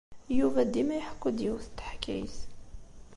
Yuba 0.37 0.59
dima 0.73 0.95
iḥekku-d 0.99 1.37
yiwet 1.45 1.67
n 1.71 1.73
teḥkayt. 1.77 2.37